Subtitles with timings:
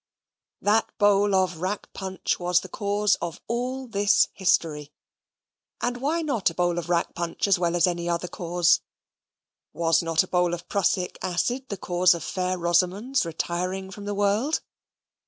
[0.63, 4.91] That bowl of rack punch was the cause of all this history.
[5.79, 8.81] And why not a bowl of rack punch as well as any other cause?
[9.73, 14.15] Was not a bowl of prussic acid the cause of Fair Rosamond's retiring from the
[14.15, 14.61] world?